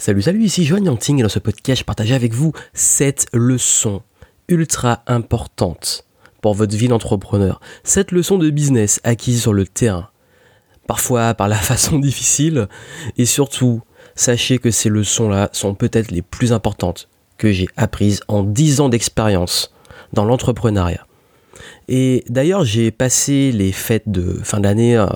[0.00, 4.00] Salut, salut, ici Joanne Yanting et dans ce podcast, je partage avec vous cette leçon
[4.48, 6.06] ultra importante
[6.40, 7.60] pour votre vie d'entrepreneur.
[7.84, 10.08] Cette leçon de business acquise sur le terrain,
[10.86, 12.66] parfois par la façon difficile,
[13.18, 13.82] et surtout,
[14.14, 18.88] sachez que ces leçons-là sont peut-être les plus importantes que j'ai apprises en 10 ans
[18.88, 19.70] d'expérience
[20.14, 21.06] dans l'entrepreneuriat.
[21.88, 25.08] Et d'ailleurs, j'ai passé les fêtes de fin d'année euh,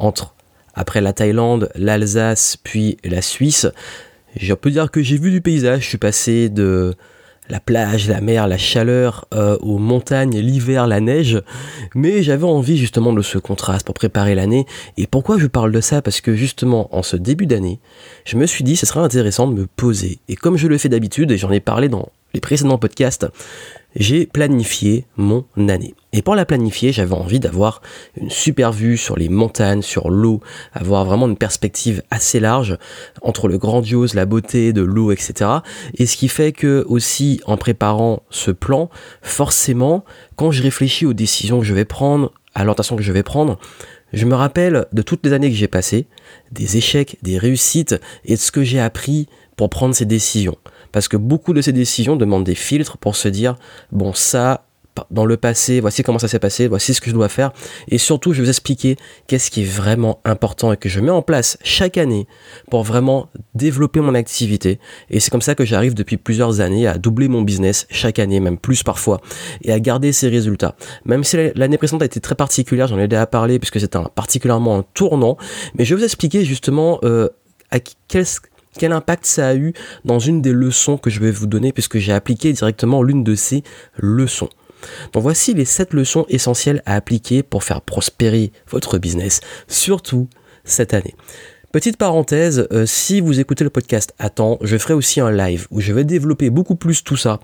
[0.00, 0.34] entre
[0.74, 3.68] après la Thaïlande, l'Alsace, puis la Suisse.
[4.36, 6.94] Je peux dire que j'ai vu du paysage, je suis passé de
[7.48, 11.42] la plage, la mer, la chaleur, euh, aux montagnes, l'hiver, la neige,
[11.94, 14.66] mais j'avais envie justement de ce contraste pour préparer l'année.
[14.96, 16.00] Et pourquoi je parle de ça?
[16.00, 17.80] Parce que justement, en ce début d'année,
[18.24, 20.20] je me suis dit, ce serait intéressant de me poser.
[20.28, 23.26] Et comme je le fais d'habitude, et j'en ai parlé dans les précédents podcasts,
[23.96, 25.94] j'ai planifié mon année.
[26.12, 27.82] Et pour la planifier, j'avais envie d'avoir
[28.16, 30.40] une super vue sur les montagnes, sur l'eau,
[30.72, 32.78] avoir vraiment une perspective assez large
[33.22, 35.50] entre le grandiose, la beauté de l'eau, etc.
[35.94, 38.90] Et ce qui fait que aussi en préparant ce plan,
[39.22, 40.04] forcément,
[40.36, 43.58] quand je réfléchis aux décisions que je vais prendre, à l'orientation que je vais prendre,
[44.12, 46.06] je me rappelle de toutes les années que j'ai passées,
[46.52, 50.56] des échecs, des réussites et de ce que j'ai appris pour prendre ces décisions.
[50.94, 53.56] Parce que beaucoup de ces décisions demandent des filtres pour se dire,
[53.90, 54.64] bon ça,
[55.10, 57.52] dans le passé, voici comment ça s'est passé, voici ce que je dois faire.
[57.88, 58.94] Et surtout, je vais vous expliquer
[59.26, 62.28] qu'est-ce qui est vraiment important et que je mets en place chaque année
[62.70, 64.78] pour vraiment développer mon activité.
[65.10, 68.38] Et c'est comme ça que j'arrive depuis plusieurs années à doubler mon business chaque année,
[68.38, 69.20] même plus parfois,
[69.62, 70.76] et à garder ces résultats.
[71.06, 74.78] Même si l'année précédente a été très particulière, j'en ai déjà parlé puisque c'était particulièrement
[74.78, 75.38] un tournant,
[75.76, 77.30] mais je vais vous expliquer justement euh,
[77.72, 78.26] à quel
[78.78, 79.72] quel impact ça a eu
[80.04, 83.34] dans une des leçons que je vais vous donner puisque j'ai appliqué directement l'une de
[83.34, 83.62] ces
[83.96, 84.50] leçons.
[85.12, 90.28] Donc voici les 7 leçons essentielles à appliquer pour faire prospérer votre business, surtout
[90.64, 91.14] cette année.
[91.72, 95.66] Petite parenthèse, euh, si vous écoutez le podcast à temps, je ferai aussi un live
[95.70, 97.40] où je vais développer beaucoup plus tout ça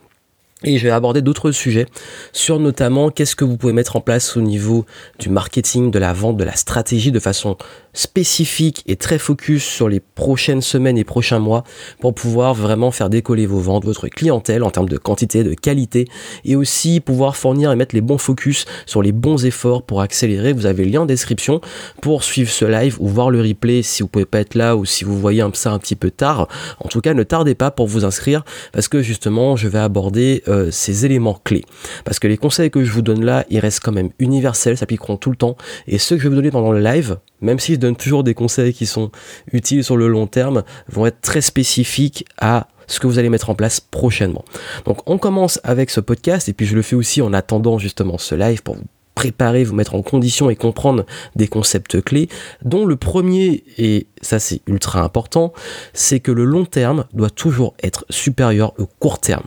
[0.62, 1.86] et je vais aborder d'autres sujets
[2.32, 4.84] sur notamment qu'est-ce que vous pouvez mettre en place au niveau
[5.18, 7.56] du marketing, de la vente, de la stratégie de façon
[7.92, 11.64] spécifique et très focus sur les prochaines semaines et prochains mois
[12.00, 16.06] pour pouvoir vraiment faire décoller vos ventes, votre clientèle en termes de quantité, de qualité
[16.44, 20.52] et aussi pouvoir fournir et mettre les bons focus sur les bons efforts pour accélérer.
[20.52, 21.60] Vous avez le lien en description
[22.00, 24.84] pour suivre ce live ou voir le replay si vous pouvez pas être là ou
[24.84, 26.48] si vous voyez ça un petit peu tard.
[26.78, 30.42] En tout cas, ne tardez pas pour vous inscrire parce que justement, je vais aborder
[30.48, 31.64] euh, ces éléments clés.
[32.04, 35.16] Parce que les conseils que je vous donne là, ils restent quand même universels, s'appliqueront
[35.16, 35.56] tout le temps
[35.86, 38.24] et ceux que je vais vous donner pendant le live, même si je donne toujours
[38.24, 39.10] des conseils qui sont
[39.52, 43.50] utiles sur le long terme, vont être très spécifiques à ce que vous allez mettre
[43.50, 44.44] en place prochainement.
[44.84, 48.18] Donc on commence avec ce podcast et puis je le fais aussi en attendant justement
[48.18, 48.84] ce live pour vous
[49.14, 51.04] préparer, vous mettre en condition et comprendre
[51.36, 52.28] des concepts clés,
[52.64, 55.52] dont le premier, et ça c'est ultra important,
[55.92, 59.44] c'est que le long terme doit toujours être supérieur au court terme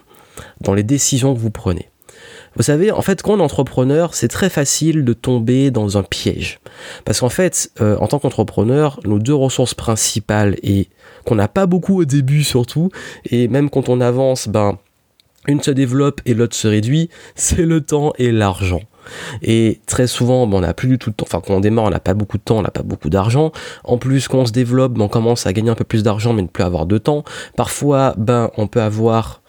[0.62, 1.90] dans les décisions que vous prenez.
[2.56, 6.04] Vous savez, en fait, quand on est entrepreneur, c'est très facile de tomber dans un
[6.04, 6.60] piège.
[7.06, 10.88] Parce qu'en fait, euh, en tant qu'entrepreneur, nos deux ressources principales, et
[11.26, 12.90] qu'on n'a pas beaucoup au début surtout,
[13.26, 14.78] et même quand on avance, ben,
[15.48, 18.82] une se développe et l'autre se réduit, c'est le temps et l'argent.
[19.42, 21.26] Et très souvent, ben, on n'a plus du tout de temps.
[21.28, 23.52] Enfin, quand on démarre, on n'a pas beaucoup de temps, on n'a pas beaucoup d'argent.
[23.84, 26.34] En plus, quand on se développe, ben, on commence à gagner un peu plus d'argent,
[26.34, 27.24] mais ne plus avoir de temps.
[27.58, 29.42] Parfois, ben, on peut avoir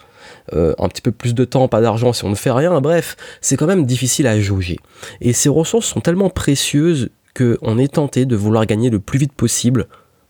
[0.53, 3.16] euh, un petit peu plus de temps, pas d'argent si on ne fait rien, bref,
[3.41, 4.78] c'est quand même difficile à jauger.
[5.21, 9.33] Et ces ressources sont tellement précieuses qu'on est tenté de vouloir gagner le plus vite
[9.33, 9.87] possible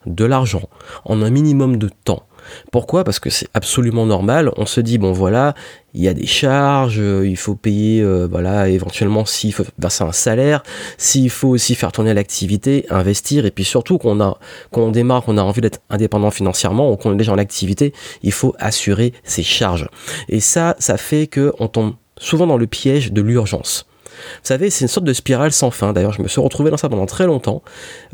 [0.06, 0.68] de l'argent
[1.04, 2.26] en un minimum de temps.
[2.72, 3.04] Pourquoi?
[3.04, 4.50] Parce que c'est absolument normal.
[4.56, 5.54] On se dit bon voilà,
[5.94, 10.04] il y a des charges, euh, il faut payer, euh, voilà, éventuellement s'il faut verser
[10.04, 10.62] un salaire,
[10.98, 14.38] s'il faut aussi faire tourner l'activité, investir, et puis surtout qu'on a,
[14.72, 18.32] quand démarre, qu'on a envie d'être indépendant financièrement ou qu'on est déjà en activité, il
[18.32, 19.88] faut assurer ses charges.
[20.28, 23.86] Et ça, ça fait que on tombe souvent dans le piège de l'urgence.
[24.14, 25.92] Vous savez, c'est une sorte de spirale sans fin.
[25.92, 27.62] D'ailleurs, je me suis retrouvé dans ça pendant très longtemps.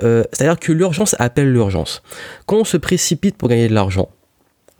[0.02, 2.02] Euh, c'est-à-dire que l'urgence appelle l'urgence.
[2.46, 4.08] Quand on se précipite pour gagner de l'argent,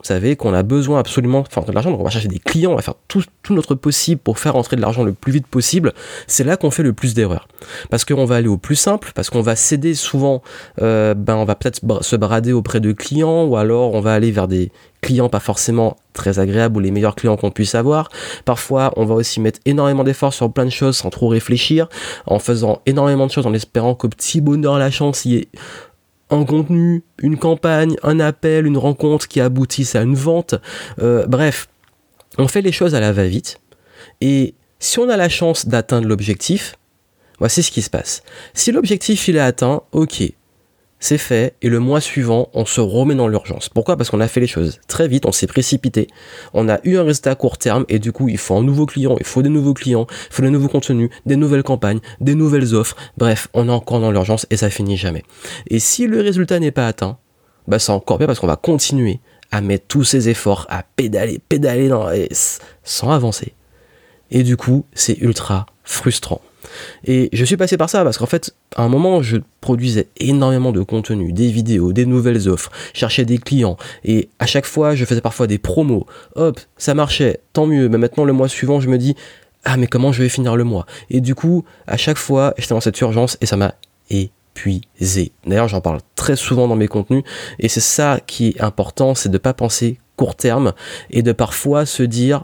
[0.01, 2.75] vous savez qu'on a besoin absolument de l'argent, donc on va chercher des clients, on
[2.75, 5.93] va faire tout, notre possible pour faire entrer de l'argent le plus vite possible.
[6.25, 7.47] C'est là qu'on fait le plus d'erreurs.
[7.91, 10.41] Parce qu'on va aller au plus simple, parce qu'on va céder souvent,
[10.81, 14.31] euh, ben on va peut-être se brader auprès de clients, ou alors on va aller
[14.31, 14.71] vers des
[15.01, 18.09] clients pas forcément très agréables ou les meilleurs clients qu'on puisse avoir.
[18.45, 21.87] Parfois, on va aussi mettre énormément d'efforts sur plein de choses sans trop réfléchir,
[22.25, 25.47] en faisant énormément de choses en espérant qu'au petit bonheur la chance y ait
[26.31, 30.55] un contenu, une campagne, un appel, une rencontre qui aboutisse à une vente.
[30.99, 31.67] Euh, bref,
[32.37, 33.59] on fait les choses à la va-vite.
[34.21, 36.75] Et si on a la chance d'atteindre l'objectif,
[37.37, 38.23] voici ce qui se passe.
[38.53, 40.23] Si l'objectif il est atteint, ok,
[41.01, 43.67] c'est fait, et le mois suivant, on se remet dans l'urgence.
[43.67, 43.97] Pourquoi?
[43.97, 46.07] Parce qu'on a fait les choses très vite, on s'est précipité,
[46.53, 48.85] on a eu un résultat à court terme, et du coup, il faut un nouveau
[48.85, 52.35] client, il faut des nouveaux clients, il faut des nouveaux contenus, des nouvelles campagnes, des
[52.35, 55.23] nouvelles offres, bref, on est encore dans l'urgence, et ça finit jamais.
[55.67, 57.17] Et si le résultat n'est pas atteint,
[57.67, 59.19] bah c'est encore bien parce qu'on va continuer
[59.51, 61.89] à mettre tous ces efforts, à pédaler, pédaler
[62.83, 63.53] sans avancer.
[64.29, 66.41] Et du coup, c'est ultra frustrant.
[67.05, 70.71] Et je suis passé par ça parce qu'en fait, à un moment, je produisais énormément
[70.71, 75.05] de contenu, des vidéos, des nouvelles offres, cherchais des clients, et à chaque fois, je
[75.05, 76.05] faisais parfois des promos.
[76.35, 77.89] Hop, ça marchait, tant mieux.
[77.89, 79.15] Mais maintenant, le mois suivant, je me dis,
[79.63, 80.85] ah, mais comment je vais finir le mois?
[81.09, 83.75] Et du coup, à chaque fois, j'étais dans cette urgence et ça m'a
[84.09, 85.31] épuisé.
[85.45, 87.23] D'ailleurs, j'en parle très souvent dans mes contenus,
[87.59, 90.73] et c'est ça qui est important, c'est de ne pas penser court terme
[91.09, 92.43] et de parfois se dire,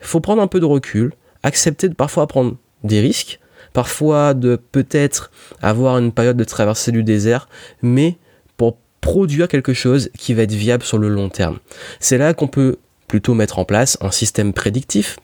[0.00, 1.12] faut prendre un peu de recul,
[1.42, 3.40] accepter de parfois prendre des risques,
[3.72, 5.30] parfois de peut-être
[5.62, 7.48] avoir une période de traversée du désert,
[7.82, 8.18] mais
[8.56, 11.58] pour produire quelque chose qui va être viable sur le long terme.
[11.98, 12.76] C'est là qu'on peut
[13.08, 15.18] plutôt mettre en place un système prédictif,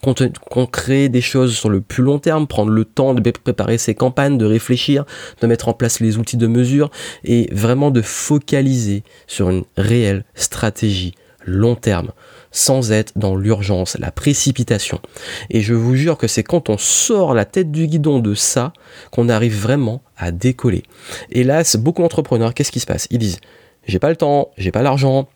[0.00, 3.94] qu'on crée des choses sur le plus long terme, prendre le temps de préparer ses
[3.94, 5.04] campagnes, de réfléchir,
[5.40, 6.90] de mettre en place les outils de mesure
[7.24, 11.14] et vraiment de focaliser sur une réelle stratégie
[11.44, 12.12] long terme
[12.52, 15.00] sans être dans l'urgence, la précipitation.
[15.50, 18.72] Et je vous jure que c'est quand on sort la tête du guidon de ça
[19.10, 20.84] qu'on arrive vraiment à décoller.
[21.32, 23.08] Là, beaucoup d'entrepreneurs, qu'est-ce qui se passe?
[23.10, 23.40] Ils disent,
[23.86, 25.28] j'ai pas le temps, j'ai pas l'argent,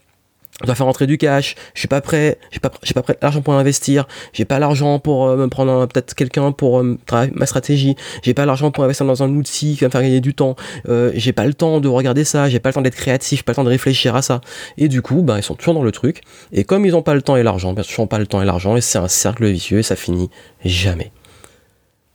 [0.62, 3.16] je dois faire rentrer du cash, je suis pas prêt, j'ai pas, j'ai pas prêt
[3.20, 7.30] l'argent pour investir, j'ai pas l'argent pour euh, me prendre peut-être quelqu'un pour euh, travailler
[7.34, 10.20] ma stratégie, j'ai pas l'argent pour investir dans un outil qui va me faire gagner
[10.20, 10.56] du temps,
[10.88, 13.42] euh, j'ai pas le temps de regarder ça, j'ai pas le temps d'être créatif, j'ai
[13.42, 14.40] pas le temps de réfléchir à ça.
[14.78, 16.22] Et du coup, bah, ils sont toujours dans le truc,
[16.52, 18.26] et comme ils ont pas le temps et l'argent, bien sûr, ils ont pas le
[18.26, 20.30] temps et l'argent, et c'est un cercle vicieux, et ça finit
[20.64, 21.12] jamais.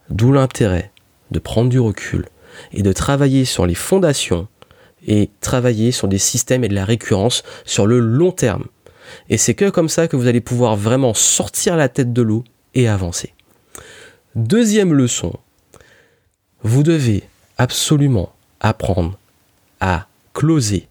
[0.10, 0.92] D'où l'intérêt
[1.30, 2.26] de prendre du recul
[2.74, 4.48] et de travailler sur les fondations
[5.06, 8.66] et travailler sur des systèmes et de la récurrence sur le long terme.
[9.30, 12.44] Et c'est que comme ça que vous allez pouvoir vraiment sortir la tête de l'eau
[12.74, 13.34] et avancer.
[14.36, 15.34] Deuxième leçon,
[16.64, 17.24] vous devez
[17.58, 19.18] absolument apprendre
[19.80, 20.88] à closer.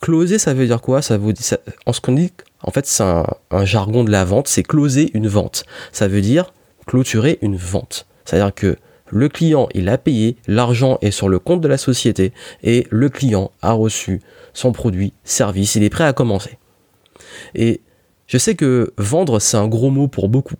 [0.00, 1.02] Closer, ça veut dire quoi?
[1.02, 2.32] Ça veut dire, en ce qu'on dit,
[2.62, 5.64] en fait, c'est un, un, jargon de la vente, c'est closer une vente.
[5.92, 6.52] Ça veut dire
[6.86, 8.06] clôturer une vente.
[8.24, 8.76] C'est-à-dire que
[9.12, 12.32] le client, il a payé, l'argent est sur le compte de la société
[12.62, 14.20] et le client a reçu
[14.54, 16.58] son produit, service, il est prêt à commencer.
[17.54, 17.82] Et
[18.26, 20.56] je sais que vendre, c'est un gros mot pour beaucoup.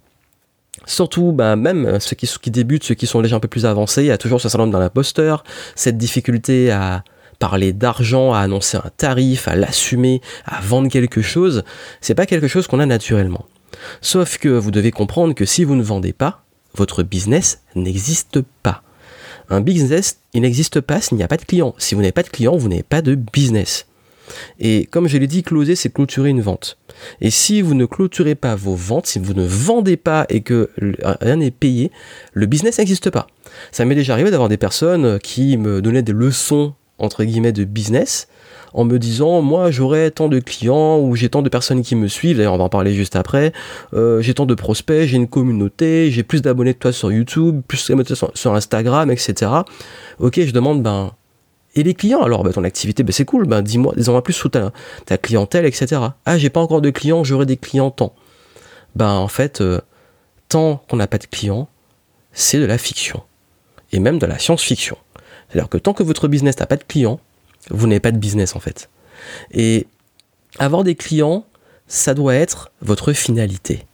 [0.85, 4.03] Surtout, bah, même ceux qui, qui, débutent, ceux qui sont déjà un peu plus avancés,
[4.03, 5.45] il y a toujours ce syndrome d'un imposteur,
[5.75, 7.05] cette difficulté à
[7.39, 11.65] parler d'argent, à annoncer un tarif, à l'assumer, à vendre quelque chose.
[12.03, 13.47] C'est pas quelque chose qu'on a naturellement.
[14.03, 16.42] Sauf que vous devez comprendre que si vous ne vendez pas,
[16.75, 18.83] votre business n'existe pas.
[19.49, 21.75] Un business, il n'existe pas s'il n'y a pas de client.
[21.79, 23.87] Si vous n'avez pas de client, vous n'avez pas de business.
[24.61, 26.79] Et comme je l'ai dit, closer, c'est clôturer une vente.
[27.21, 30.71] Et si vous ne clôturez pas vos ventes, si vous ne vendez pas et que
[31.21, 31.91] rien n'est payé,
[32.33, 33.27] le business n'existe pas.
[33.73, 37.65] Ça m'est déjà arrivé d'avoir des personnes qui me donnaient des leçons, entre guillemets, de
[37.65, 38.29] business,
[38.75, 42.09] en me disant moi j'aurai tant de clients ou j'ai tant de personnes qui me
[42.09, 43.53] suivent, d'ailleurs on va en parler juste après,
[43.95, 47.63] euh, j'ai tant de prospects, j'ai une communauté, j'ai plus d'abonnés que toi sur YouTube,
[47.67, 47.79] plus
[48.35, 49.51] sur, Instagram, etc.
[50.19, 51.13] Ok, je demande ben
[51.75, 54.51] et les clients alors ben, ton activité ben, c'est cool, ben dis-moi, dis-moi plus sur
[54.51, 54.73] ta,
[55.07, 56.01] ta clientèle, etc.
[56.27, 58.15] Ah j'ai pas encore de clients, j'aurai des clients tant.
[58.95, 59.81] Ben en fait, euh,
[60.49, 61.69] tant qu'on n'a pas de clients,
[62.33, 63.23] c'est de la fiction.
[63.93, 64.97] Et même de la science-fiction.
[65.49, 67.21] C'est-à-dire que tant que votre business n'a pas de clients,
[67.71, 68.91] vous n'avez pas de business en fait.
[69.53, 69.87] Et
[70.59, 71.45] avoir des clients,
[71.87, 73.87] ça doit être votre finalité.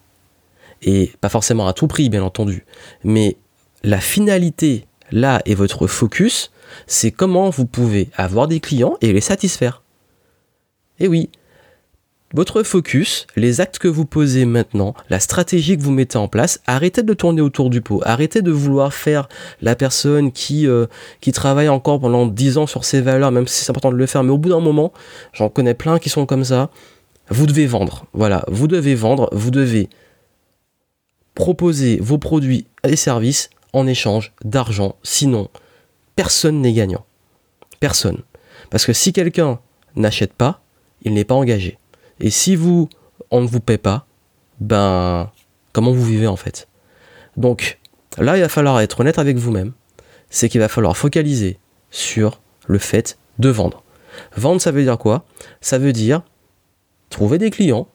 [0.83, 2.65] Et pas forcément à tout prix, bien entendu.
[3.05, 3.37] Mais
[3.83, 6.51] la finalité, là, et votre focus,
[6.87, 9.83] c'est comment vous pouvez avoir des clients et les satisfaire.
[11.01, 11.31] Et oui,
[12.35, 16.61] votre focus, les actes que vous posez maintenant, la stratégie que vous mettez en place,
[16.67, 18.03] arrêtez de tourner autour du pot.
[18.05, 19.29] Arrêtez de vouloir faire
[19.63, 20.87] la personne qui, euh,
[21.33, 24.25] travaille encore pendant 10 ans sur ses valeurs, même si c'est important de le faire.
[24.25, 24.93] Mais au bout d'un moment,
[25.33, 26.71] j'en connais plein qui sont comme ça.
[27.31, 28.07] Vous devez vendre.
[28.13, 29.89] Voilà, vous devez vendre, vous devez
[31.35, 34.97] proposer vos produits et services en échange d'argent.
[35.03, 35.49] Sinon,
[36.17, 37.05] personne n'est gagnant.
[37.81, 38.23] Personne.
[38.71, 39.61] Parce que si quelqu'un
[39.97, 40.61] n'achète pas,
[41.03, 41.79] il n'est pas engagé.
[42.21, 42.89] Et si vous,
[43.31, 44.07] on ne vous paie pas,
[44.61, 45.31] ben,
[45.73, 46.69] comment vous vivez en fait?
[47.37, 47.79] Donc,
[48.19, 49.73] là, il va falloir être honnête avec vous-même.
[50.31, 51.59] C'est qu'il va falloir focaliser
[51.91, 53.83] sur le fait de vendre.
[54.37, 55.25] Vendre, ça veut dire quoi?
[55.61, 56.23] Ça veut dire
[57.11, 57.89] trouver des clients,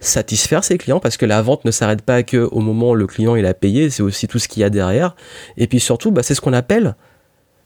[0.00, 3.06] satisfaire ses clients, parce que la vente ne s'arrête pas que au moment où le
[3.06, 5.14] client il a payé, c'est aussi tout ce qu'il y a derrière.
[5.56, 6.96] Et puis surtout, bah, c'est ce qu'on appelle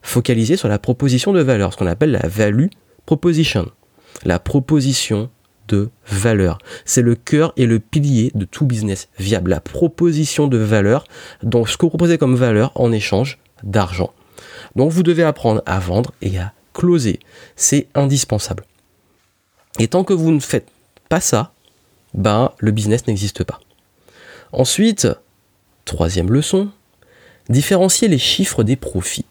[0.03, 2.67] focaliser sur la proposition de valeur, ce qu'on appelle la value
[3.07, 3.71] proposition.
[4.25, 5.31] La proposition
[5.69, 6.59] de valeur.
[6.85, 9.51] C'est le cœur et le pilier de tout business viable.
[9.51, 11.05] La proposition de valeur,
[11.43, 14.13] donc ce que vous proposez comme valeur en échange d'argent.
[14.75, 17.21] Donc vous devez apprendre à vendre et à closer.
[17.57, 18.65] C'est indispensable.
[19.79, 20.69] Et tant que vous ne faites
[21.09, 21.53] pas ça,
[22.15, 23.61] ben le business n'existe pas.
[24.53, 25.09] Ensuite,
[25.85, 26.71] troisième leçon,
[27.49, 29.27] différencier les chiffres des profits.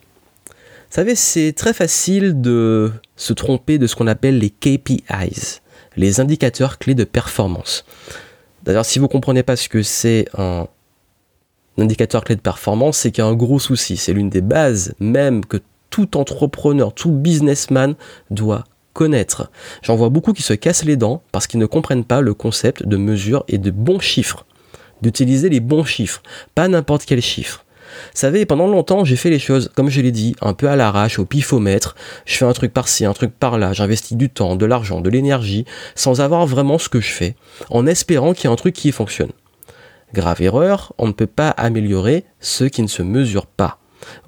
[0.47, 5.61] Vous savez, c'est très facile de se tromper de ce qu'on appelle les KPIs,
[5.95, 7.85] les indicateurs clés de performance.
[8.63, 10.67] D'ailleurs, si vous ne comprenez pas ce que c'est un
[11.77, 13.97] indicateur clé de performance, c'est qu'il y a un gros souci.
[13.97, 15.57] C'est l'une des bases même que
[15.89, 17.95] tout entrepreneur, tout businessman
[18.31, 19.51] doit connaître.
[19.83, 22.87] J'en vois beaucoup qui se cassent les dents parce qu'ils ne comprennent pas le concept
[22.87, 24.45] de mesure et de bons chiffres.
[25.01, 26.23] D'utiliser les bons chiffres,
[26.55, 27.64] pas n'importe quel chiffre.
[28.13, 31.19] Savez, pendant longtemps, j'ai fait les choses, comme je l'ai dit, un peu à l'arrache,
[31.19, 31.95] au pifomètre.
[32.25, 33.73] Je fais un truc par-ci, un truc par-là.
[33.73, 37.35] J'investis du temps, de l'argent, de l'énergie, sans avoir vraiment ce que je fais,
[37.69, 39.31] en espérant qu'il y ait un truc qui fonctionne.
[40.13, 43.79] Grave erreur, on ne peut pas améliorer ce qui ne se mesure pas.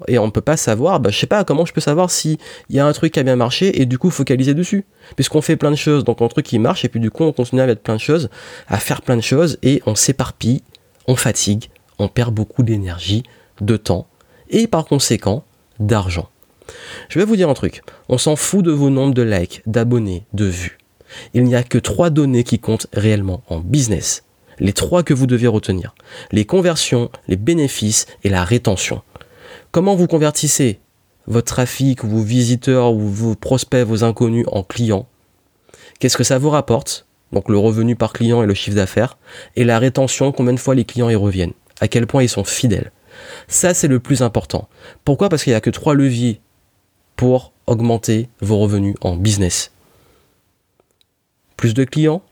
[0.06, 2.38] Et on ne peut pas savoir, bah, je sais pas comment je peux savoir s'il
[2.70, 4.84] y a un truc qui a bien marché et du coup focaliser dessus.
[5.16, 7.32] Puisqu'on fait plein de choses, donc un truc qui marche et puis du coup on
[7.32, 8.28] continue à mettre plein de choses,
[8.68, 10.62] à faire plein de choses et on s'éparpille,
[11.06, 13.22] on fatigue, on perd beaucoup d'énergie,
[13.60, 14.06] de temps
[14.50, 15.44] et par conséquent
[15.78, 16.28] d'argent.
[17.08, 20.24] Je vais vous dire un truc, on s'en fout de vos nombres de likes, d'abonnés,
[20.32, 20.78] de vues.
[21.32, 24.24] Il n'y a que trois données qui comptent réellement en business.
[24.58, 25.94] Les trois que vous devez retenir.
[26.32, 29.02] Les conversions, les bénéfices et la rétention.
[29.70, 30.80] Comment vous convertissez
[31.26, 35.06] votre trafic, vos visiteurs ou vos prospects, vos inconnus en clients?
[36.00, 37.06] Qu'est-ce que ça vous rapporte?
[37.32, 39.16] Donc le revenu par client et le chiffre d'affaires.
[39.54, 41.52] Et la rétention, combien de fois les clients y reviennent?
[41.80, 42.90] À quel point ils sont fidèles?
[43.48, 44.68] Ça, c'est le plus important.
[45.04, 45.28] Pourquoi?
[45.28, 46.40] Parce qu'il n'y a que trois leviers
[47.16, 49.72] pour augmenter vos revenus en business.
[51.56, 52.22] Plus de clients,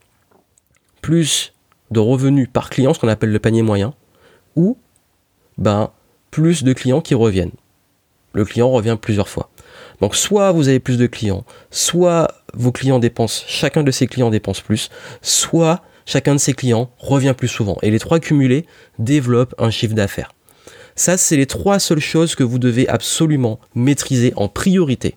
[1.01, 1.53] plus
[1.91, 3.95] de revenus par client, ce qu'on appelle le panier moyen,
[4.55, 4.79] ou
[5.59, 5.91] ben,
[6.31, 7.53] plus de clients qui reviennent.
[8.33, 9.51] Le client revient plusieurs fois.
[10.01, 14.31] Donc soit vous avez plus de clients, soit vos clients dépensent, chacun de ces clients
[14.31, 14.91] dépense plus,
[15.23, 17.79] soit chacun de ces clients revient plus souvent.
[17.83, 18.67] Et les trois cumulés
[18.99, 20.36] développent un chiffre d'affaires.
[20.97, 25.15] Ça, c'est les trois seules choses que vous devez absolument maîtriser en priorité.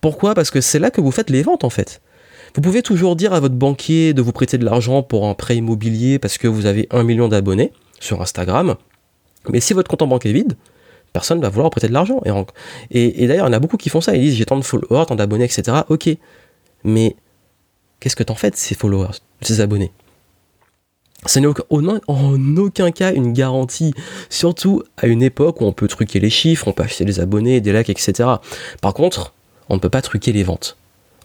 [0.00, 0.34] Pourquoi?
[0.34, 2.00] Parce que c'est là que vous faites les ventes en fait.
[2.54, 5.56] Vous pouvez toujours dire à votre banquier de vous prêter de l'argent pour un prêt
[5.56, 8.76] immobilier parce que vous avez un million d'abonnés sur Instagram.
[9.48, 10.56] Mais si votre compte en banque est vide,
[11.12, 12.20] personne ne va vouloir prêter de l'argent.
[12.90, 14.14] Et, d'ailleurs, il y en a beaucoup qui font ça.
[14.14, 15.78] Ils disent j'ai tant de followers, tant d'abonnés, etc.
[15.88, 16.08] Ok.
[16.84, 17.16] Mais
[18.00, 19.92] qu'est-ce que t'en fais ces followers, ces abonnés?
[21.24, 23.94] Ce n'est en aucun cas une garantie,
[24.28, 27.60] surtout à une époque où on peut truquer les chiffres, on peut acheter des abonnés,
[27.60, 28.28] des likes, etc.
[28.80, 29.32] Par contre,
[29.68, 30.76] on ne peut pas truquer les ventes.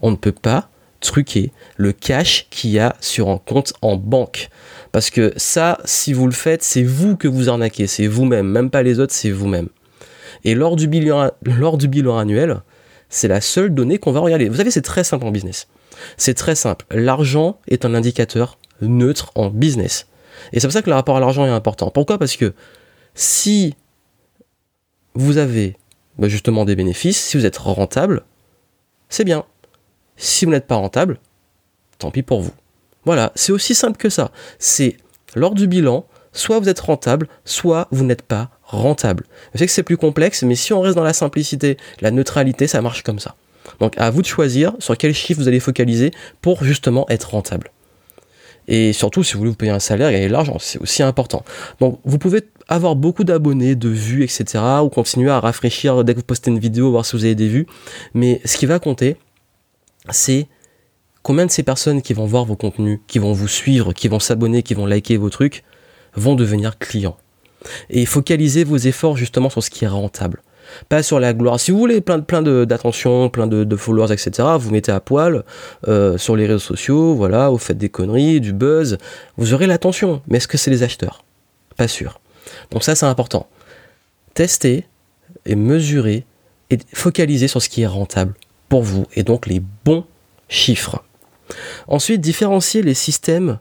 [0.01, 0.69] On ne peut pas
[1.01, 4.49] truquer le cash qu'il y a sur un compte en banque.
[4.91, 8.69] Parce que ça, si vous le faites, c'est vous que vous arnaquez, c'est vous-même, même
[8.69, 9.67] pas les autres, c'est vous-même.
[10.43, 12.61] Et lors du bilan, lors du bilan annuel,
[13.09, 14.49] c'est la seule donnée qu'on va regarder.
[14.49, 15.67] Vous savez, c'est très simple en business.
[16.17, 16.85] C'est très simple.
[16.91, 20.07] L'argent est un indicateur neutre en business.
[20.53, 21.91] Et c'est pour ça que le rapport à l'argent est important.
[21.91, 22.17] Pourquoi?
[22.17, 22.53] Parce que
[23.13, 23.75] si
[25.13, 25.77] vous avez
[26.17, 28.23] bah, justement des bénéfices, si vous êtes rentable,
[29.09, 29.45] c'est bien.
[30.17, 31.19] Si vous n'êtes pas rentable,
[31.97, 32.53] tant pis pour vous.
[33.05, 34.31] Voilà, c'est aussi simple que ça.
[34.59, 34.97] C'est
[35.35, 39.25] lors du bilan, soit vous êtes rentable, soit vous n'êtes pas rentable.
[39.53, 42.67] Je sais que c'est plus complexe, mais si on reste dans la simplicité, la neutralité,
[42.67, 43.35] ça marche comme ça.
[43.79, 46.11] Donc à vous de choisir sur quel chiffre vous allez focaliser
[46.41, 47.71] pour justement être rentable.
[48.67, 51.43] Et surtout, si vous voulez vous payer un salaire, gagner de l'argent, c'est aussi important.
[51.79, 54.63] Donc, vous pouvez avoir beaucoup d'abonnés, de vues, etc.
[54.83, 57.47] ou continuer à rafraîchir dès que vous postez une vidéo, voir si vous avez des
[57.47, 57.67] vues.
[58.13, 59.17] Mais ce qui va compter,
[60.09, 60.47] c'est
[61.23, 64.19] combien de ces personnes qui vont voir vos contenus, qui vont vous suivre, qui vont
[64.19, 65.63] s'abonner, qui vont liker vos trucs,
[66.15, 67.17] vont devenir clients.
[67.89, 70.41] Et focalisez vos efforts justement sur ce qui est rentable
[70.89, 71.59] pas sur la gloire.
[71.59, 75.43] Si vous voulez plein, plein d'attention, plein de, followers, etc., vous mettez à poil
[75.87, 78.97] euh, sur les réseaux sociaux, voilà, vous faites des conneries, du buzz,
[79.37, 80.21] vous aurez l'attention.
[80.27, 81.23] Mais est-ce que c'est les acheteurs?
[81.77, 82.19] Pas sûr.
[82.71, 83.47] Donc ça, c'est important.
[84.33, 84.85] Tester
[85.45, 86.25] et mesurer
[86.69, 88.33] et focaliser sur ce qui est rentable
[88.69, 90.05] pour vous et donc les bons
[90.47, 91.03] chiffres.
[91.87, 93.59] Ensuite, différencier les systèmes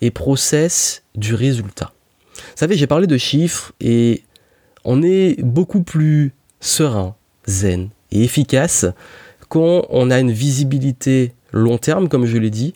[0.00, 1.92] et process du résultat.
[2.36, 4.22] Vous savez, j'ai parlé de chiffres et
[4.84, 7.14] on est beaucoup plus serein,
[7.46, 8.86] zen et efficace
[9.48, 12.74] quand on a une visibilité long terme, comme je l'ai dit,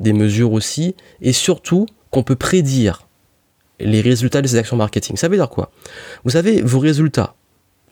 [0.00, 3.08] des mesures aussi, et surtout qu'on peut prédire
[3.78, 5.16] les résultats de ces actions marketing.
[5.16, 5.70] Ça veut dire quoi?
[6.24, 7.34] Vous savez, vos résultats,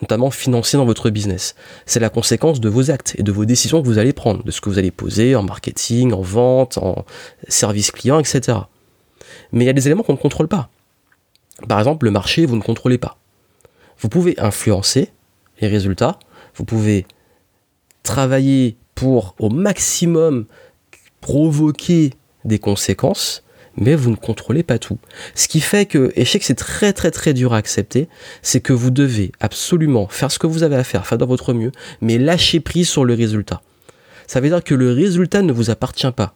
[0.03, 1.55] notamment financiers dans votre business.
[1.87, 4.51] C'est la conséquence de vos actes et de vos décisions que vous allez prendre, de
[4.51, 7.07] ce que vous allez poser en marketing, en vente, en
[7.49, 8.59] service client, etc.
[9.53, 10.69] Mais il y a des éléments qu'on ne contrôle pas.
[11.67, 13.19] Par exemple, le marché, vous ne contrôlez pas.
[13.99, 15.11] Vous pouvez influencer
[15.61, 16.19] les résultats,
[16.55, 17.07] vous pouvez
[18.03, 20.47] travailler pour au maximum
[21.21, 22.15] provoquer
[22.45, 23.45] des conséquences,
[23.77, 24.99] mais vous ne contrôlez pas tout.
[25.35, 28.09] Ce qui fait que, et je sais que c'est très très très dur à accepter,
[28.43, 31.53] c'est que vous devez absolument faire ce que vous avez à faire, faire de votre
[31.53, 33.63] mieux, mais lâcher prise sur le résultat.
[34.27, 36.35] Ça veut dire que le résultat ne vous appartient pas.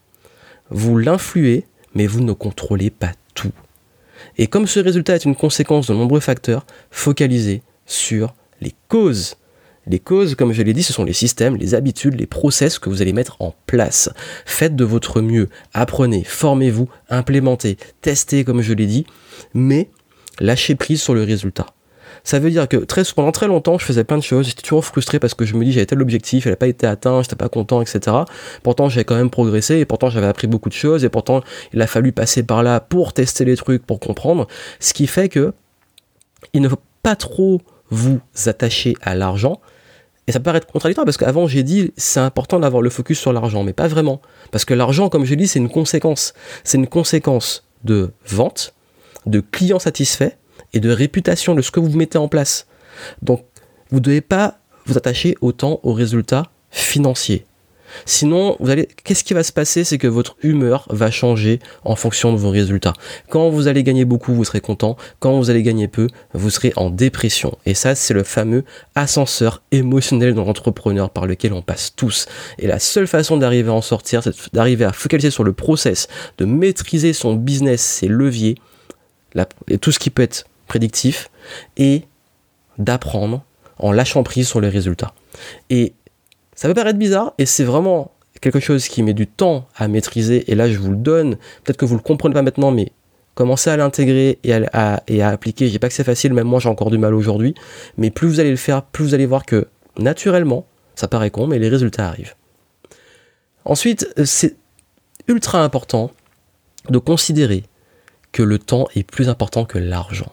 [0.70, 3.52] Vous l'influez, mais vous ne contrôlez pas tout.
[4.38, 9.36] Et comme ce résultat est une conséquence de nombreux facteurs, focalisez sur les causes
[9.86, 12.88] les causes, comme je l'ai dit, ce sont les systèmes, les habitudes, les process que
[12.88, 14.10] vous allez mettre en place.
[14.46, 19.06] Faites de votre mieux, apprenez, formez-vous, implémentez, testez, comme je l'ai dit,
[19.54, 19.90] mais
[20.38, 21.66] lâchez prise sur le résultat.
[22.24, 22.76] Ça veut dire que
[23.14, 25.64] pendant très longtemps, je faisais plein de choses, j'étais toujours frustré parce que je me
[25.64, 28.16] dis j'avais tel objectif, il n'a pas été atteint, j'étais pas content, etc.
[28.62, 31.82] Pourtant, j'avais quand même progressé et pourtant, j'avais appris beaucoup de choses et pourtant, il
[31.82, 34.46] a fallu passer par là pour tester les trucs, pour comprendre.
[34.78, 35.52] Ce qui fait que
[36.52, 37.60] il ne faut pas trop
[37.90, 39.60] vous attacher à l'argent,
[40.26, 43.32] et ça peut paraître contradictoire parce qu'avant j'ai dit c'est important d'avoir le focus sur
[43.32, 44.20] l'argent, mais pas vraiment.
[44.52, 46.34] Parce que l'argent, comme je dis, c'est une conséquence.
[46.62, 48.74] C'est une conséquence de vente,
[49.26, 50.36] de clients satisfaits
[50.72, 52.66] et de réputation de ce que vous mettez en place.
[53.22, 53.44] Donc
[53.90, 57.44] vous ne devez pas vous attacher autant aux résultats financiers.
[58.06, 58.56] Sinon,
[59.04, 59.84] qu'est-ce qui va se passer?
[59.84, 62.94] C'est que votre humeur va changer en fonction de vos résultats.
[63.28, 64.96] Quand vous allez gagner beaucoup, vous serez content.
[65.18, 67.58] Quand vous allez gagner peu, vous serez en dépression.
[67.66, 68.64] Et ça, c'est le fameux
[68.94, 72.26] ascenseur émotionnel dans l'entrepreneur par lequel on passe tous.
[72.58, 76.08] Et la seule façon d'arriver à en sortir, c'est d'arriver à focaliser sur le process,
[76.38, 78.56] de maîtriser son business, ses leviers,
[79.68, 81.30] et tout ce qui peut être prédictif,
[81.76, 82.04] et
[82.78, 83.44] d'apprendre
[83.78, 85.12] en lâchant prise sur les résultats.
[85.68, 85.92] Et
[86.54, 90.50] ça peut paraître bizarre et c'est vraiment quelque chose qui met du temps à maîtriser
[90.50, 91.36] et là je vous le donne.
[91.62, 92.90] Peut-être que vous le comprenez pas maintenant mais
[93.34, 95.68] commencez à l'intégrer et à, et à appliquer.
[95.68, 97.54] Dis pas que c'est facile, même moi j'ai encore du mal aujourd'hui,
[97.98, 99.68] mais plus vous allez le faire, plus vous allez voir que
[99.98, 102.34] naturellement, ça paraît con, mais les résultats arrivent.
[103.66, 104.56] Ensuite, c'est
[105.28, 106.10] ultra important
[106.88, 107.64] de considérer
[108.32, 110.32] que le temps est plus important que l'argent.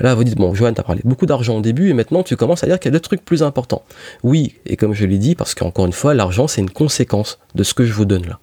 [0.00, 2.62] Là, vous dites, bon, Johan, tu parlé beaucoup d'argent au début et maintenant tu commences
[2.62, 3.82] à dire qu'il y a d'autres trucs plus importants.
[4.22, 7.62] Oui, et comme je l'ai dit, parce qu'encore une fois, l'argent, c'est une conséquence de
[7.62, 8.38] ce que je vous donne là.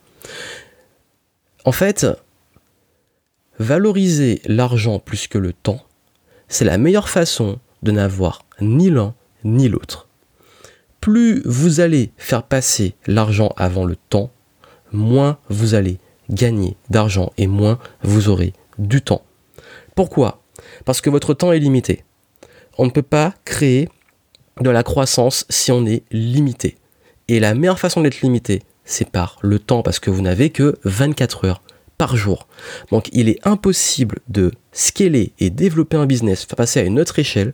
[1.66, 2.08] En fait,
[3.60, 5.82] valoriser l'argent plus que le temps,
[6.48, 9.14] c'est la meilleure façon de n'avoir ni l'un
[9.44, 10.08] ni l'autre.
[11.02, 14.32] Plus vous allez faire passer l'argent avant le temps,
[14.92, 15.98] moins vous allez
[16.30, 19.24] gagner d'argent et moins vous aurez du temps.
[19.96, 20.43] Pourquoi?
[20.86, 22.04] Parce que votre temps est limité.
[22.78, 23.90] On ne peut pas créer
[24.62, 26.78] de la croissance si on est limité.
[27.28, 30.78] Et la meilleure façon d'être limité, c'est par le temps, parce que vous n'avez que
[30.84, 31.62] 24 heures
[31.98, 32.48] par jour.
[32.92, 37.54] Donc il est impossible de scaler et développer un business, passer à une autre échelle,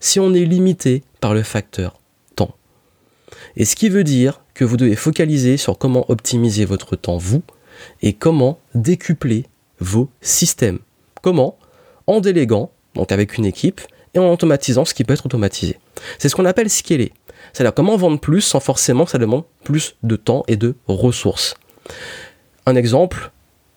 [0.00, 1.98] si on est limité par le facteur
[2.36, 2.54] temps.
[3.56, 7.42] Et ce qui veut dire que vous devez focaliser sur comment optimiser votre temps, vous,
[8.00, 9.46] et comment décupler
[9.80, 10.78] vos systèmes.
[11.22, 11.58] Comment
[12.06, 13.80] en déléguant, donc avec une équipe,
[14.14, 15.78] et en automatisant ce qui peut être automatisé.
[16.18, 17.12] C'est ce qu'on appelle scaler.
[17.52, 21.54] C'est-à-dire comment vendre plus sans forcément que ça demande plus de temps et de ressources.
[22.66, 23.30] Un exemple,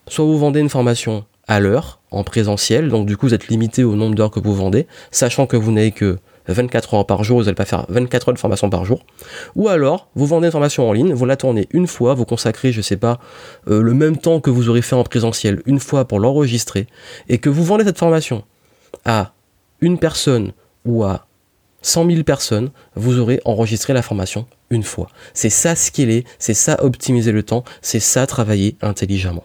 [0.08, 3.84] soit vous vendez une formation à l'heure, en présentiel, donc du coup vous êtes limité
[3.84, 7.38] au nombre d'heures que vous vendez, sachant que vous n'avez que 24 heures par jour,
[7.38, 9.04] vous n'allez pas faire 24 heures de formation par jour.
[9.54, 12.72] Ou alors, vous vendez une formation en ligne, vous la tournez une fois, vous consacrez,
[12.72, 13.18] je sais pas,
[13.68, 16.86] euh, le même temps que vous aurez fait en présentiel, une fois pour l'enregistrer,
[17.28, 18.44] et que vous vendez cette formation
[19.04, 19.32] à
[19.80, 20.52] une personne
[20.84, 21.26] ou à
[21.82, 25.08] 100 000 personnes, vous aurez enregistré la formation une fois.
[25.34, 29.44] C'est ça est, c'est ça optimiser le temps, c'est ça travailler intelligemment.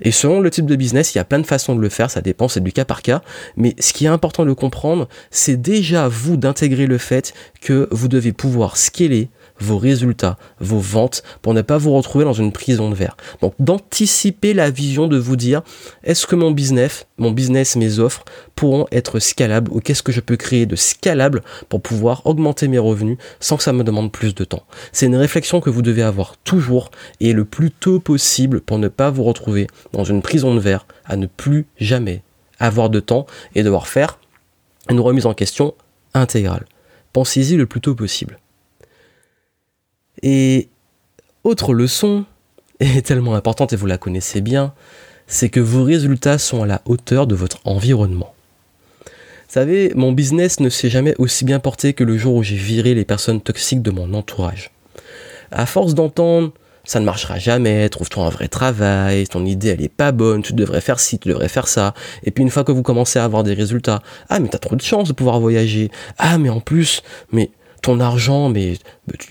[0.00, 2.10] Et selon le type de business, il y a plein de façons de le faire,
[2.10, 3.22] ça dépend, c'est du cas par cas.
[3.56, 8.08] Mais ce qui est important de comprendre, c'est déjà vous d'intégrer le fait que vous
[8.08, 9.28] devez pouvoir scaler
[9.58, 13.16] vos résultats, vos ventes, pour ne pas vous retrouver dans une prison de verre.
[13.40, 15.62] Donc d'anticiper la vision de vous dire,
[16.04, 20.20] est-ce que mon business, mon business, mes offres pourront être scalables ou qu'est-ce que je
[20.20, 24.34] peux créer de scalable pour pouvoir augmenter mes revenus sans que ça me demande plus
[24.34, 24.64] de temps?
[24.92, 26.90] C'est une réflexion que vous devez avoir toujours
[27.20, 30.86] et le plus tôt possible pour ne pas vous retrouver dans une prison de verre
[31.04, 32.22] à ne plus jamais
[32.58, 34.18] avoir de temps et devoir faire
[34.88, 35.74] une remise en question
[36.14, 36.66] intégrale.
[37.12, 38.38] Pensez-y le plus tôt possible.
[40.22, 40.68] Et
[41.44, 42.24] autre leçon,
[42.80, 44.72] et tellement importante et vous la connaissez bien,
[45.26, 48.34] c'est que vos résultats sont à la hauteur de votre environnement.
[49.48, 52.94] savez, mon business ne s'est jamais aussi bien porté que le jour où j'ai viré
[52.94, 54.70] les personnes toxiques de mon entourage.
[55.50, 56.52] À force d'entendre
[56.86, 60.52] ça ne marchera jamais, trouve-toi un vrai travail, ton idée elle est pas bonne, tu
[60.52, 61.94] devrais faire ci, tu devrais faire ça.
[62.22, 64.76] Et puis une fois que vous commencez à avoir des résultats, ah mais t'as trop
[64.76, 65.90] de chance de pouvoir voyager.
[66.16, 67.02] Ah mais en plus,
[67.32, 67.50] mais
[67.86, 68.78] ton argent, mais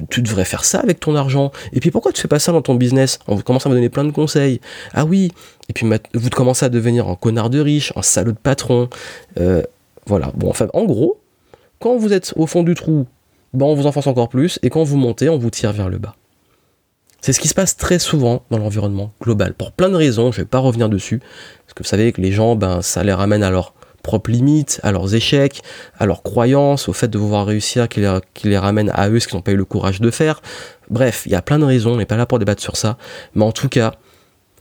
[0.10, 1.52] tu, devrais faire ça avec ton argent.
[1.74, 3.20] Et puis pourquoi tu fais pas ça dans ton business?
[3.28, 4.62] On commence à me donner plein de conseils.
[4.94, 5.34] Ah oui.
[5.68, 8.88] Et puis vous commencez à devenir un connard de riche, un salaud de patron.
[9.38, 9.62] Euh,
[10.06, 10.32] voilà.
[10.36, 11.20] Bon, enfin, en gros,
[11.80, 13.08] quand vous êtes au fond du trou,
[13.54, 15.98] ben on vous enfonce encore plus, et quand vous montez, on vous tire vers le
[15.98, 16.15] bas.
[17.20, 20.41] C'est ce qui se passe très souvent dans l'environnement global, pour plein de raisons, je
[20.41, 23.44] vais pas revenir dessus, parce que vous savez que les gens, ben, ça les ramène
[23.44, 23.74] à leurs
[24.06, 25.62] propres limites, à leurs échecs,
[25.98, 28.02] à leurs croyances, au fait de pouvoir réussir qui
[28.44, 30.41] les, ramène à eux ce qu'ils n'ont pas eu le courage de faire.
[30.89, 32.98] Bref, il y a plein de raisons, on n'est pas là pour débattre sur ça,
[33.34, 33.96] mais en tout cas,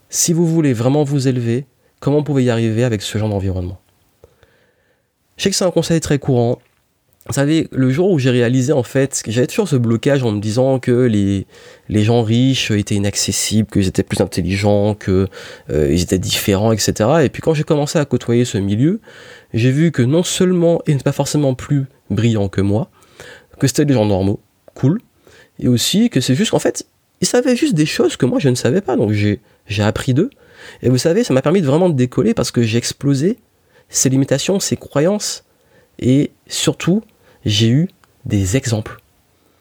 [0.08, 1.66] si vous voulez vraiment vous élever,
[2.00, 3.78] comment vous pouvez y arriver avec ce genre d'environnement?
[5.36, 6.58] Je sais que c'est un conseil très courant,
[7.26, 10.40] vous savez, le jour où j'ai réalisé en fait, j'avais toujours ce blocage en me
[10.40, 11.46] disant que les,
[11.88, 15.28] les gens riches étaient inaccessibles, qu'ils étaient plus intelligents, qu'ils
[15.70, 16.92] euh, étaient différents, etc.
[17.24, 19.00] Et puis quand j'ai commencé à côtoyer ce milieu,
[19.54, 22.90] j'ai vu que non seulement ils n'étaient pas forcément plus brillants que moi,
[23.58, 24.40] que c'était des gens normaux,
[24.74, 25.00] cool,
[25.58, 26.86] et aussi que c'est juste qu'en fait,
[27.22, 29.40] ils savaient juste des choses que moi je ne savais pas, donc j'ai,
[29.78, 30.28] appris d'eux.
[30.82, 33.38] Et vous savez, ça m'a permis de vraiment de décoller parce que j'ai explosé
[33.88, 35.44] ces limitations, ces croyances,
[35.98, 37.02] et surtout,
[37.44, 37.88] j'ai eu
[38.24, 39.00] des exemples.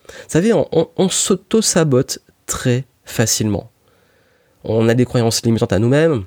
[0.07, 3.71] Vous savez, on, s'auto-sabote très facilement.
[4.63, 6.23] On a des croyances limitantes à nous-mêmes.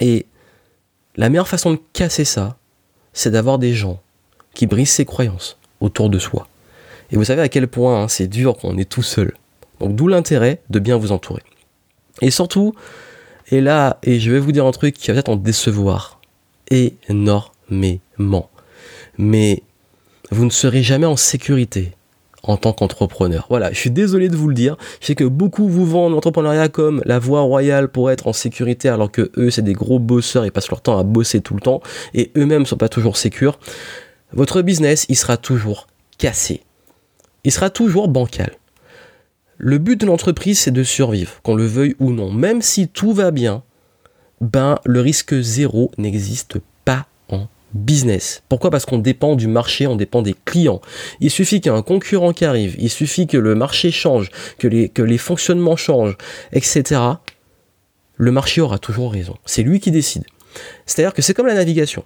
[0.00, 0.26] Et
[1.16, 2.56] la meilleure façon de casser ça,
[3.12, 4.00] c'est d'avoir des gens
[4.54, 6.46] qui brisent ces croyances autour de soi.
[7.10, 9.32] Et vous savez à quel point hein, c'est dur quand on est tout seul.
[9.80, 11.42] Donc d'où l'intérêt de bien vous entourer.
[12.20, 12.74] Et surtout,
[13.50, 16.20] et là, et je vais vous dire un truc qui va peut-être en décevoir
[16.70, 18.50] énormément.
[19.16, 19.62] Mais
[20.30, 21.92] vous ne serez jamais en sécurité
[22.42, 23.46] en tant qu'entrepreneur.
[23.50, 24.76] Voilà, je suis désolé de vous le dire.
[25.00, 28.88] Je sais que beaucoup vous vendent l'entrepreneuriat comme la voie royale pour être en sécurité,
[28.88, 31.60] alors que eux, c'est des gros bosseurs, ils passent leur temps à bosser tout le
[31.60, 31.82] temps,
[32.14, 33.58] et eux-mêmes ne sont pas toujours sécures.
[34.32, 35.86] Votre business, il sera toujours
[36.16, 36.62] cassé.
[37.44, 38.52] Il sera toujours bancal.
[39.56, 42.30] Le but de l'entreprise, c'est de survivre, qu'on le veuille ou non.
[42.30, 43.62] Même si tout va bien,
[44.40, 46.77] ben, le risque zéro n'existe pas
[47.78, 48.42] business.
[48.48, 48.70] Pourquoi?
[48.70, 50.80] Parce qu'on dépend du marché, on dépend des clients.
[51.20, 54.30] Il suffit qu'il y ait un concurrent qui arrive, il suffit que le marché change,
[54.58, 56.16] que les, que les fonctionnements changent,
[56.52, 57.00] etc.
[58.16, 59.36] Le marché aura toujours raison.
[59.44, 60.24] C'est lui qui décide.
[60.86, 62.02] C'est-à-dire que c'est comme la navigation.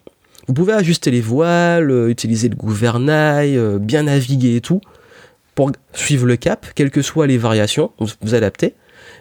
[0.48, 4.80] Vous pouvez ajuster les voiles, euh, utiliser le gouvernail, euh, bien naviguer et tout,
[5.54, 8.74] pour suivre le cap, quelles que soient les variations, vous vous adaptez.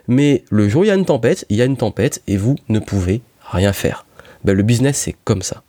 [0.07, 2.37] Mais le jour où il y a une tempête, il y a une tempête et
[2.37, 4.05] vous ne pouvez rien faire.
[4.43, 5.63] Ben, le business, c'est comme ça.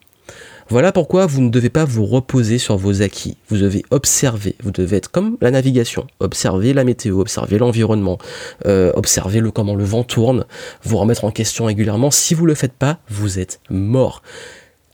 [0.72, 3.37] Voilà pourquoi vous ne devez pas vous reposer sur vos acquis.
[3.50, 4.56] Vous devez observer.
[4.62, 6.06] Vous devez être comme la navigation.
[6.18, 8.16] Observer la météo, observer l'environnement,
[8.64, 10.46] euh, observer le, comment le vent tourne,
[10.82, 12.11] vous remettre en question régulièrement.
[12.11, 14.22] Si vous ne le faites pas, vous êtes mort.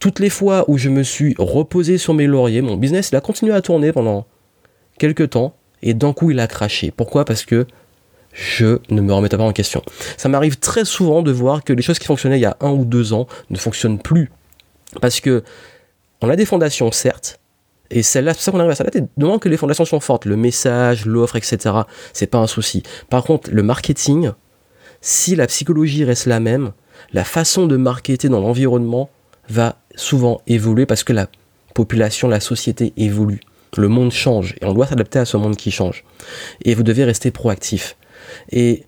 [0.00, 3.20] Toutes les fois où je me suis reposé sur mes lauriers, mon business il a
[3.20, 4.26] continué à tourner pendant
[4.98, 6.90] quelques temps et d'un coup il a craché.
[6.90, 7.24] Pourquoi?
[7.24, 7.68] Parce que
[8.32, 9.82] je ne me remettais pas en question.
[10.16, 12.70] Ça m'arrive très souvent de voir que les choses qui fonctionnaient il y a un
[12.70, 14.28] ou deux ans ne fonctionnent plus
[15.00, 15.42] parce que
[16.20, 17.38] on a des fondations, certes,
[17.90, 19.00] et celle-là, c'est ça qu'on arrive à.
[19.00, 21.74] Du moment que les fondations sont fortes, le message, l'offre, etc.,
[22.12, 22.82] c'est pas un souci.
[23.08, 24.32] Par contre, le marketing,
[25.00, 26.72] si la psychologie reste la même,
[27.12, 29.08] la façon de marketer dans l'environnement
[29.48, 31.28] va souvent évoluer parce que la
[31.74, 33.40] population, la société évolue.
[33.76, 36.04] Le monde change et on doit s'adapter à ce monde qui change.
[36.64, 37.96] Et vous devez rester proactif.
[38.50, 38.84] Et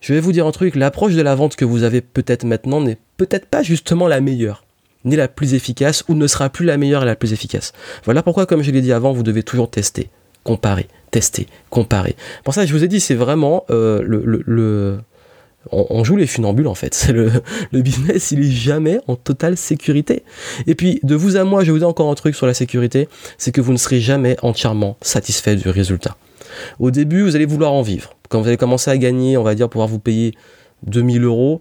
[0.00, 2.80] je vais vous dire un truc, l'approche de la vente que vous avez peut-être maintenant
[2.80, 4.64] n'est peut-être pas justement la meilleure
[5.04, 7.72] ni la plus efficace ou ne sera plus la meilleure et la plus efficace.
[8.04, 10.10] Voilà pourquoi, comme je l'ai dit avant, vous devez toujours tester,
[10.44, 12.16] comparer, tester, comparer.
[12.44, 14.98] Pour ça, je vous ai dit, c'est vraiment euh, le,
[15.72, 17.10] on, joue les funambules en fait.
[17.72, 20.24] Le, business, il est jamais en totale sécurité.
[20.66, 23.08] Et puis, de vous à moi, je vous dire encore un truc sur la sécurité,
[23.38, 26.16] c'est que vous ne serez jamais entièrement satisfait du résultat.
[26.78, 28.14] Au début, vous allez vouloir en vivre.
[28.28, 30.34] Quand vous allez commencer à gagner, on va dire, pouvoir vous payer
[30.84, 31.60] 2000 euros,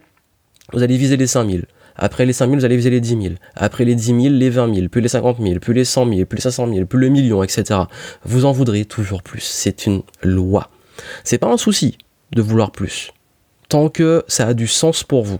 [0.74, 1.66] vous allez viser les 5000.
[1.96, 3.34] Après les 5 000, vous allez viser les 10 000.
[3.56, 6.26] Après les 10 000, les 20 000, puis les 50 000, puis les 100 000,
[6.26, 7.82] puis les 500 000, puis le million, etc.
[8.24, 9.42] Vous en voudrez toujours plus.
[9.42, 10.70] C'est une loi.
[11.24, 11.98] C'est pas un souci
[12.32, 13.12] de vouloir plus.
[13.70, 15.40] Tant que ça a du sens pour vous.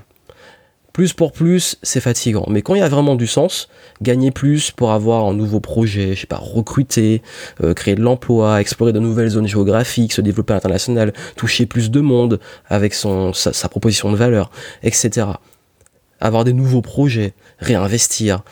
[0.94, 2.46] Plus pour plus, c'est fatigant.
[2.50, 3.70] Mais quand il y a vraiment du sens,
[4.02, 7.22] gagner plus pour avoir un nouveau projet, je sais pas, recruter,
[7.64, 11.92] euh, créer de l'emploi, explorer de nouvelles zones géographiques, se développer à l'international, toucher plus
[11.92, 14.52] de monde avec sa proposition de valeur,
[14.84, 15.28] etc
[16.20, 18.44] avoir des nouveaux projets, réinvestir.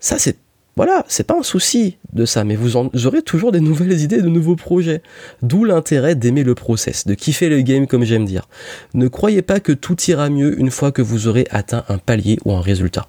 [0.00, 0.36] Ça, c'est
[0.76, 4.28] Voilà, c'est pas un souci de ça, mais vous, aurez toujours des nouvelles idées, de
[4.28, 5.02] nouveaux projets.
[5.42, 8.48] D'où l'intérêt d'aimer le process, de kiffer le game comme j'aime dire.
[8.94, 12.38] Ne croyez pas que tout ira mieux une fois que vous aurez atteint un palier
[12.44, 13.06] ou un résultat.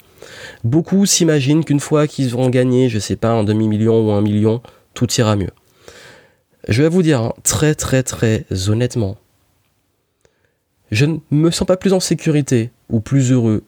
[0.63, 4.61] Beaucoup s'imaginent qu'une fois qu'ils auront gagné, je sais pas, un demi-million ou un million,
[4.93, 5.51] tout ira mieux.
[6.67, 9.17] Je vais vous dire hein, très très très honnêtement,
[10.93, 13.63] je ne me sens pas plus en sécurité plus heureux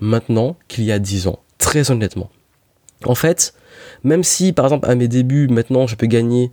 [0.00, 2.30] maintenant qu'il y a dix ans, très honnêtement.
[3.04, 3.54] En fait,
[4.04, 6.50] même si par exemple à mes débuts, maintenant je peux gagner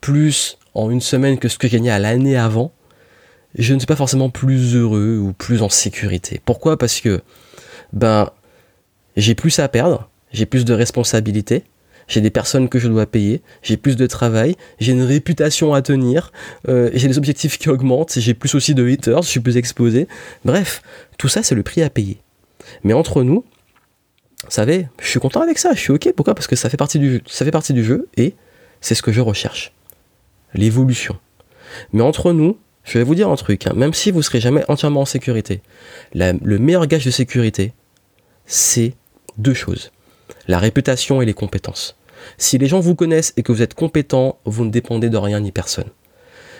[0.00, 2.72] plus en une semaine que ce que je gagnais à l'année avant,
[3.56, 6.40] je ne suis pas forcément plus heureux ou plus en sécurité.
[6.44, 6.76] Pourquoi?
[6.76, 7.22] Parce que
[7.92, 8.30] ben
[9.16, 11.64] j'ai plus à perdre, j'ai plus de responsabilités,
[12.08, 15.82] j'ai des personnes que je dois payer, j'ai plus de travail, j'ai une réputation à
[15.82, 16.32] tenir,
[16.68, 20.08] euh, j'ai des objectifs qui augmentent, j'ai plus aussi de haters, je suis plus exposé.
[20.44, 20.82] Bref,
[21.18, 22.18] tout ça c'est le prix à payer.
[22.84, 23.44] Mais entre nous,
[24.44, 26.12] vous savez, je suis content avec ça, je suis ok.
[26.14, 26.34] Pourquoi?
[26.34, 28.34] Parce que ça fait partie du jeu, ça fait partie du jeu et
[28.80, 29.72] c'est ce que je recherche.
[30.54, 31.18] L'évolution.
[31.92, 33.72] Mais entre nous, je vais vous dire un truc, hein.
[33.74, 35.60] même si vous serez jamais entièrement en sécurité,
[36.14, 37.72] le meilleur gage de sécurité,
[38.46, 38.94] c'est
[39.38, 39.90] deux choses.
[40.48, 41.96] La réputation et les compétences.
[42.38, 45.40] Si les gens vous connaissent et que vous êtes compétent, vous ne dépendez de rien
[45.40, 45.90] ni personne.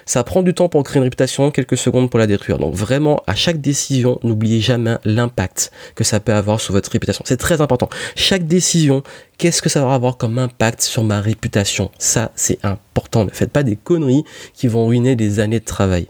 [0.08, 2.58] Ça prend du temps pour créer une réputation, quelques secondes pour la détruire.
[2.58, 7.24] Donc vraiment, à chaque décision, n'oubliez jamais l'impact que ça peut avoir sur votre réputation.
[7.26, 7.88] C'est très important.
[8.14, 9.02] Chaque décision,
[9.36, 11.90] qu'est-ce que ça va avoir comme impact sur ma réputation?
[11.98, 13.24] Ça, c'est important.
[13.24, 14.22] Ne faites pas des conneries
[14.54, 16.06] qui vont ruiner des années de travail.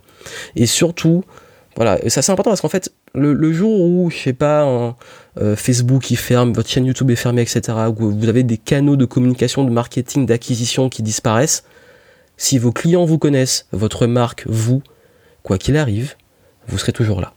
[0.57, 1.25] Et surtout,
[1.77, 4.97] voilà, ça c'est important parce qu'en fait, le, jour où, je sais pas,
[5.39, 8.97] euh, Facebook qui ferme, votre chaîne YouTube est fermée, etc., où vous avez des canaux
[8.97, 11.65] de communication, de marketing, d'acquisition qui disparaissent,
[12.39, 14.83] si vos clients vous connaissent, votre marque, vous,
[15.43, 16.15] quoi qu'il arrive,
[16.67, 17.35] vous serez toujours là.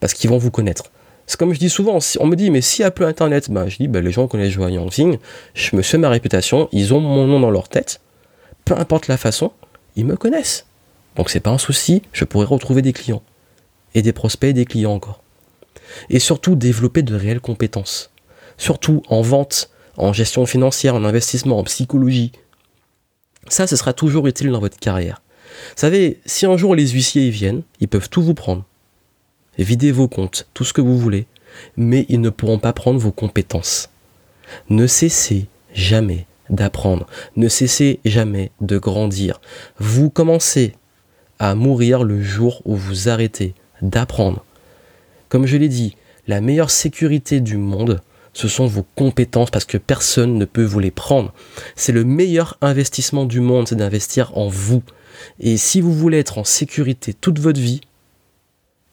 [0.00, 0.90] Parce qu'ils vont vous connaître.
[1.26, 3.68] C'est comme je dis souvent, on me dit, mais s'il n'y a plus Internet, bah,
[3.68, 5.18] je dis, bah, les gens connaissent Joa Yangzing,
[5.54, 8.00] je me fais ma réputation, ils ont mon nom dans leur tête,
[8.64, 9.52] peu importe la façon,
[9.94, 10.66] ils me connaissent.
[11.16, 13.22] Donc c'est pas un souci, je pourrais retrouver des clients.
[13.94, 15.22] Et des prospects et des clients encore.
[16.10, 18.10] Et surtout développer de réelles compétences.
[18.56, 22.32] Surtout en vente, en gestion financière, en investissement, en psychologie,
[23.48, 25.22] ça, ce sera toujours utile dans votre carrière.
[25.70, 28.64] Vous savez, si un jour les huissiers y viennent, ils peuvent tout vous prendre.
[29.58, 31.26] Vider vos comptes, tout ce que vous voulez,
[31.76, 33.90] mais ils ne pourront pas prendre vos compétences.
[34.68, 39.40] Ne cessez jamais d'apprendre, ne cessez jamais de grandir.
[39.78, 40.74] Vous commencez
[41.38, 44.44] à mourir le jour où vous arrêtez d'apprendre.
[45.28, 48.00] Comme je l'ai dit, la meilleure sécurité du monde,
[48.32, 51.32] ce sont vos compétences parce que personne ne peut vous les prendre.
[51.74, 54.82] C'est le meilleur investissement du monde, c'est d'investir en vous.
[55.40, 57.80] Et si vous voulez être en sécurité toute votre vie,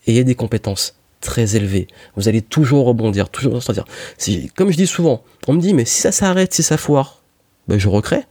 [0.07, 1.87] ayez des compétences très élevées.
[2.15, 3.85] Vous allez toujours rebondir, toujours sortir.
[4.55, 7.21] Comme je dis souvent, on me dit, mais si ça s'arrête, si ça foire,
[7.67, 8.23] ben je recrée.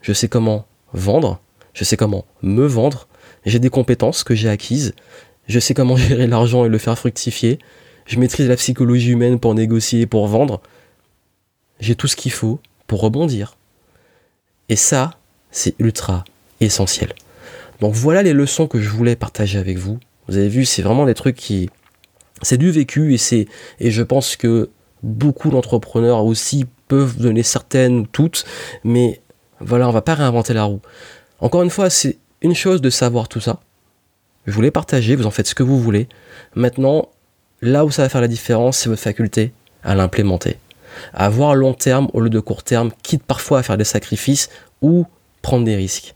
[0.00, 1.40] Je sais comment vendre,
[1.74, 3.08] je sais comment me vendre,
[3.44, 4.94] j'ai des compétences que j'ai acquises,
[5.48, 7.58] je sais comment gérer l'argent et le faire fructifier,
[8.06, 10.60] je maîtrise la psychologie humaine pour négocier, pour vendre.
[11.80, 13.56] J'ai tout ce qu'il faut pour rebondir.
[14.68, 15.18] Et ça,
[15.50, 16.24] c'est ultra
[16.60, 17.12] essentiel.
[17.80, 19.98] Donc voilà les leçons que je voulais partager avec vous.
[20.26, 21.70] Vous avez vu, c'est vraiment des trucs qui...
[22.42, 23.46] C'est du vécu et c'est...
[23.78, 24.70] Et je pense que
[25.02, 28.44] beaucoup d'entrepreneurs aussi peuvent donner certaines, toutes,
[28.84, 29.20] mais
[29.60, 30.80] voilà, on va pas réinventer la roue.
[31.40, 33.60] Encore une fois, c'est une chose de savoir tout ça.
[34.48, 36.08] Je voulais partager, vous en faites ce que vous voulez.
[36.56, 37.08] Maintenant,
[37.60, 40.58] Là où ça va faire la différence, c'est votre faculté à l'implémenter.
[41.12, 44.48] À voir long terme au lieu de court terme, quitte parfois à faire des sacrifices
[44.80, 45.06] ou
[45.42, 46.14] prendre des risques.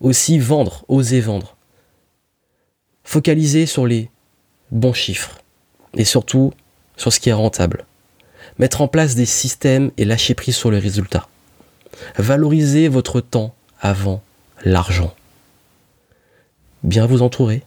[0.00, 1.56] Aussi vendre, oser vendre.
[3.04, 4.10] Focaliser sur les
[4.70, 5.38] bons chiffres
[5.94, 6.52] et surtout
[6.96, 7.84] sur ce qui est rentable.
[8.58, 11.28] Mettre en place des systèmes et lâcher prise sur les résultats.
[12.16, 14.22] Valoriser votre temps avant
[14.64, 15.14] l'argent.
[16.86, 17.64] Bien vous entourer.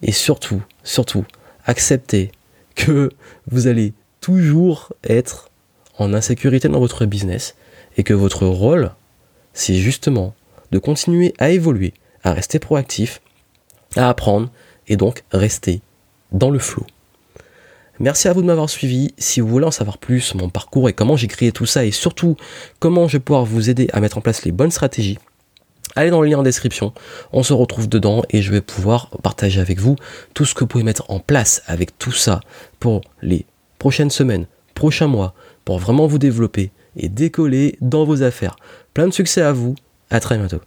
[0.00, 1.24] Et surtout, surtout,
[1.64, 2.30] acceptez
[2.76, 3.10] que
[3.50, 5.50] vous allez toujours être
[5.98, 7.56] en insécurité dans votre business
[7.96, 8.92] et que votre rôle,
[9.54, 10.36] c'est justement
[10.70, 13.20] de continuer à évoluer, à rester proactif,
[13.96, 14.50] à apprendre
[14.86, 15.80] et donc rester
[16.30, 16.86] dans le flot.
[17.98, 19.14] Merci à vous de m'avoir suivi.
[19.18, 21.84] Si vous voulez en savoir plus sur mon parcours et comment j'ai créé tout ça
[21.84, 22.36] et surtout
[22.78, 25.18] comment je vais pouvoir vous aider à mettre en place les bonnes stratégies,
[25.94, 26.92] allez dans le lien en description,
[27.32, 29.96] on se retrouve dedans et je vais pouvoir partager avec vous
[30.34, 32.40] tout ce que vous pouvez mettre en place avec tout ça
[32.80, 33.46] pour les
[33.78, 38.56] prochaines semaines, prochains mois, pour vraiment vous développer et décoller dans vos affaires.
[38.94, 39.74] Plein de succès à vous,
[40.10, 40.60] à très bientôt.